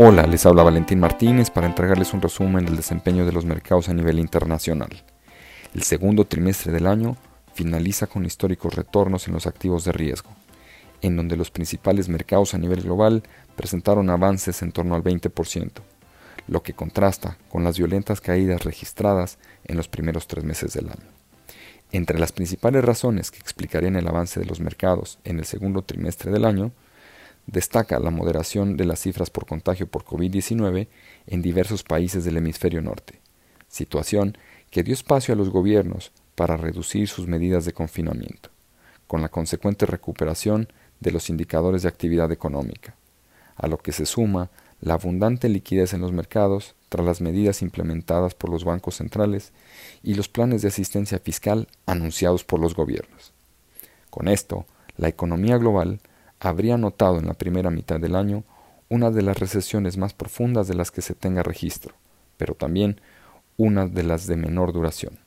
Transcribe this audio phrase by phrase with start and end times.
[0.00, 3.94] Hola, les habla Valentín Martínez para entregarles un resumen del desempeño de los mercados a
[3.94, 4.90] nivel internacional.
[5.74, 7.16] El segundo trimestre del año
[7.52, 10.30] finaliza con históricos retornos en los activos de riesgo,
[11.02, 13.24] en donde los principales mercados a nivel global
[13.56, 15.72] presentaron avances en torno al 20%,
[16.46, 21.10] lo que contrasta con las violentas caídas registradas en los primeros tres meses del año.
[21.90, 26.30] Entre las principales razones que explicarían el avance de los mercados en el segundo trimestre
[26.30, 26.70] del año,
[27.48, 30.86] destaca la moderación de las cifras por contagio por COVID-19
[31.26, 33.20] en diversos países del hemisferio norte,
[33.68, 34.36] situación
[34.70, 38.50] que dio espacio a los gobiernos para reducir sus medidas de confinamiento,
[39.06, 40.68] con la consecuente recuperación
[41.00, 42.94] de los indicadores de actividad económica,
[43.56, 48.34] a lo que se suma la abundante liquidez en los mercados tras las medidas implementadas
[48.34, 49.52] por los bancos centrales
[50.02, 53.32] y los planes de asistencia fiscal anunciados por los gobiernos.
[54.10, 56.00] Con esto, la economía global
[56.40, 58.44] habría notado en la primera mitad del año
[58.88, 61.94] una de las recesiones más profundas de las que se tenga registro,
[62.36, 63.00] pero también
[63.56, 65.18] una de las de menor duración.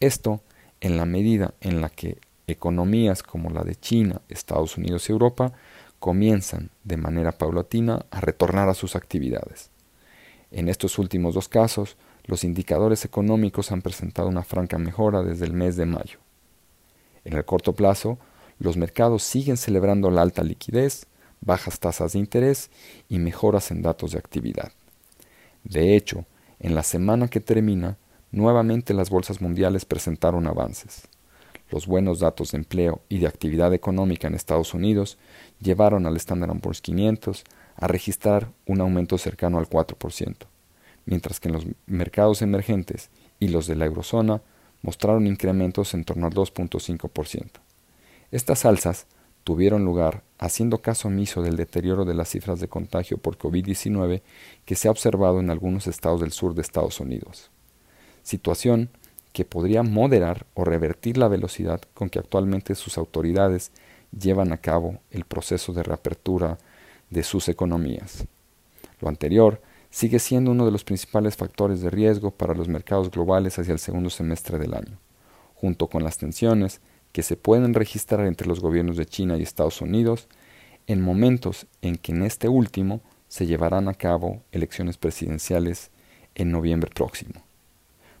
[0.00, 0.42] Esto
[0.80, 5.52] en la medida en la que economías como la de China, Estados Unidos y Europa
[5.98, 9.70] comienzan de manera paulatina a retornar a sus actividades.
[10.50, 15.52] En estos últimos dos casos, los indicadores económicos han presentado una franca mejora desde el
[15.52, 16.18] mes de mayo.
[17.24, 18.18] En el corto plazo,
[18.58, 21.06] los mercados siguen celebrando la alta liquidez,
[21.40, 22.70] bajas tasas de interés
[23.08, 24.72] y mejoras en datos de actividad.
[25.64, 26.24] De hecho,
[26.58, 27.96] en la semana que termina,
[28.32, 31.08] nuevamente las bolsas mundiales presentaron avances.
[31.70, 35.18] Los buenos datos de empleo y de actividad económica en Estados Unidos
[35.60, 37.44] llevaron al Standard Poor's 500
[37.76, 40.34] a registrar un aumento cercano al 4%,
[41.04, 44.42] mientras que en los mercados emergentes y los de la eurozona
[44.82, 47.60] mostraron incrementos en torno al 2.5%.
[48.30, 49.06] Estas alzas
[49.42, 54.20] tuvieron lugar haciendo caso omiso del deterioro de las cifras de contagio por COVID-19
[54.66, 57.50] que se ha observado en algunos estados del sur de Estados Unidos.
[58.22, 58.90] Situación
[59.32, 63.72] que podría moderar o revertir la velocidad con que actualmente sus autoridades
[64.18, 66.58] llevan a cabo el proceso de reapertura
[67.08, 68.26] de sus economías.
[69.00, 73.58] Lo anterior sigue siendo uno de los principales factores de riesgo para los mercados globales
[73.58, 74.98] hacia el segundo semestre del año,
[75.54, 79.80] junto con las tensiones que se pueden registrar entre los gobiernos de China y Estados
[79.80, 80.28] Unidos
[80.86, 85.90] en momentos en que en este último se llevarán a cabo elecciones presidenciales
[86.34, 87.42] en noviembre próximo.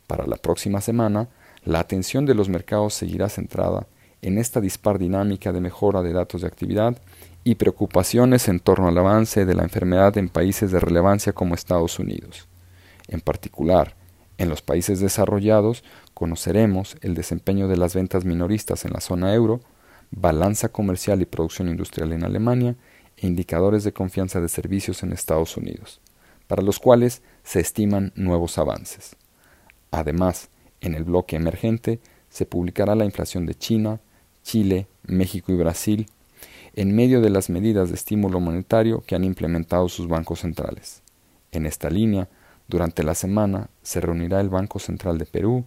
[0.06, 1.28] Para la próxima semana,
[1.64, 3.86] la atención de los mercados seguirá centrada
[4.22, 6.96] en esta dispar dinámica de mejora de datos de actividad
[7.44, 11.98] y preocupaciones en torno al avance de la enfermedad en países de relevancia como Estados
[11.98, 12.48] Unidos.
[13.06, 13.94] En particular,
[14.38, 15.84] en los países desarrollados
[16.18, 19.60] conoceremos el desempeño de las ventas minoristas en la zona euro,
[20.10, 22.74] balanza comercial y producción industrial en Alemania
[23.18, 26.00] e indicadores de confianza de servicios en Estados Unidos,
[26.48, 29.14] para los cuales se estiman nuevos avances.
[29.92, 30.48] Además,
[30.80, 34.00] en el bloque emergente se publicará la inflación de China,
[34.42, 36.08] Chile, México y Brasil,
[36.74, 41.00] en medio de las medidas de estímulo monetario que han implementado sus bancos centrales.
[41.52, 42.28] En esta línea,
[42.66, 45.64] durante la semana se reunirá el Banco Central de Perú,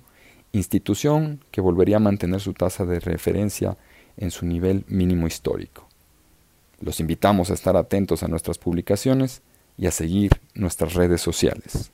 [0.53, 3.77] institución que volvería a mantener su tasa de referencia
[4.17, 5.87] en su nivel mínimo histórico.
[6.79, 9.41] Los invitamos a estar atentos a nuestras publicaciones
[9.77, 11.91] y a seguir nuestras redes sociales.